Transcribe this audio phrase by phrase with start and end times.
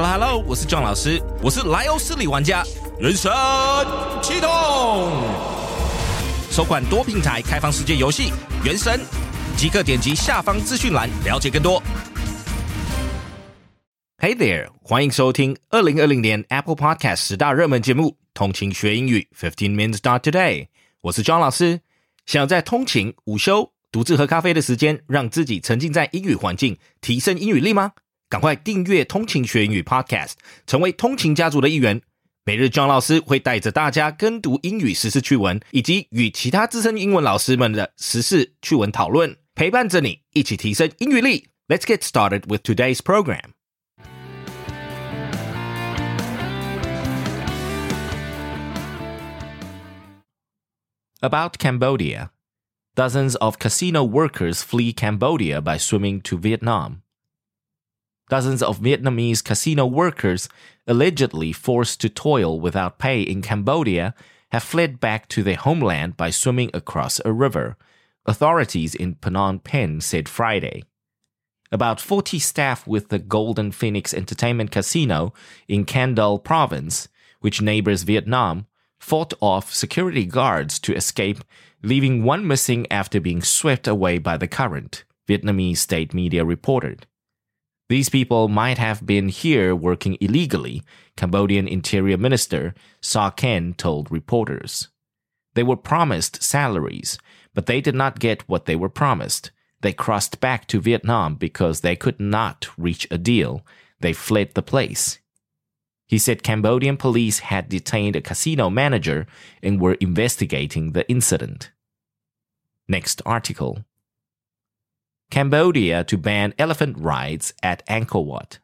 [0.00, 2.62] Hello Hello，我是壮老师，我是莱欧斯里玩家，
[3.00, 3.32] 人生
[4.22, 4.48] 启动，
[6.52, 8.30] 首款多平台开放世界游戏
[8.64, 9.00] 《原神》，
[9.56, 11.82] 即刻点击下方资讯栏了解更多。
[14.18, 20.62] Hey there，欢迎收听二零二零年 Apple Podcast 十大热门节目《通勤学英语 Fifteen Minutes Start Today》，
[21.00, 21.80] 我是庄老师。
[22.24, 27.90] 想在通勤、午休、独自喝咖啡的时间，让自己沉浸在英语环境，提升英语力吗？
[28.29, 30.33] 赶快订阅通勤学英语 Podcast，
[30.65, 32.01] 成为通勤家族的一员。
[32.45, 41.47] 每日庄老师会带着大家跟读英语时事趣闻，以及与其他资深英文老师们的时事趣闻讨论，陪伴着你一起提升英语力。
[41.67, 43.51] Let's get started with today's program.
[51.21, 52.31] About Cambodia.
[52.95, 57.03] Dozens of casino workers flee Cambodia by swimming to Vietnam.
[58.28, 60.48] Dozens of Vietnamese casino workers,
[60.86, 64.14] allegedly forced to toil without pay in Cambodia,
[64.50, 67.76] have fled back to their homeland by swimming across a river,
[68.26, 70.84] authorities in Phnom Penh said Friday.
[71.72, 75.34] About 40 staff with the Golden Phoenix Entertainment Casino
[75.66, 77.08] in Kandal province,
[77.40, 78.66] which neighbors Vietnam,
[78.98, 81.38] fought off security guards to escape,
[81.82, 87.06] leaving one missing after being swept away by the current, Vietnamese state media reported.
[87.88, 90.82] These people might have been here working illegally,
[91.16, 94.88] Cambodian Interior Minister Sar Kheng told reporters.
[95.54, 97.18] They were promised salaries,
[97.54, 99.50] but they did not get what they were promised.
[99.80, 103.64] They crossed back to Vietnam because they could not reach a deal.
[104.00, 105.18] They fled the place.
[106.06, 109.26] He said Cambodian police had detained a casino manager
[109.62, 111.70] and were investigating the incident.
[112.86, 113.84] Next article.
[115.30, 118.58] Cambodia to ban elephant rides at Angkor Wat.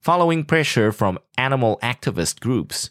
[0.00, 2.90] Following pressure from animal activist groups,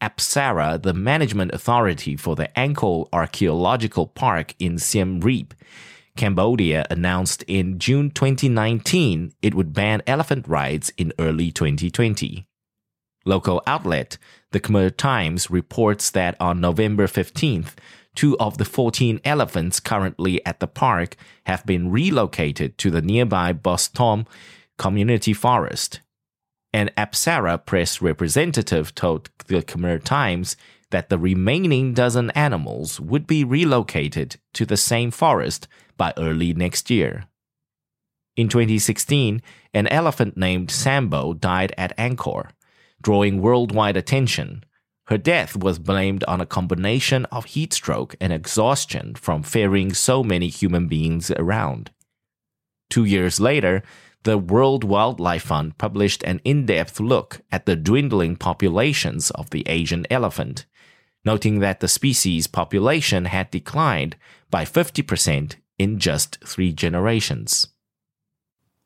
[0.00, 5.54] Apsara, the management authority for the Angkor Archaeological Park in Siem Reap,
[6.16, 12.46] Cambodia announced in June 2019 it would ban elephant rides in early 2020.
[13.24, 14.18] Local outlet
[14.52, 17.74] The Khmer Times reports that on November 15th,
[18.14, 23.52] two of the 14 elephants currently at the park have been relocated to the nearby
[23.52, 24.26] Bostom
[24.78, 26.00] Community Forest.
[26.72, 30.56] An Apsara press representative told the Khmer Times
[30.90, 36.90] that the remaining dozen animals would be relocated to the same forest by early next
[36.90, 37.24] year.
[38.36, 39.42] In 2016,
[39.74, 42.50] an elephant named Sambo died at Angkor,
[43.02, 44.64] drawing worldwide attention.
[45.12, 50.24] Her death was blamed on a combination of heat stroke and exhaustion from ferrying so
[50.24, 51.90] many human beings around.
[52.88, 53.82] Two years later,
[54.22, 59.68] the World Wildlife Fund published an in depth look at the dwindling populations of the
[59.68, 60.64] Asian elephant,
[61.26, 64.16] noting that the species' population had declined
[64.50, 67.66] by 50% in just three generations.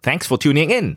[0.00, 0.96] Thanks for tuning in.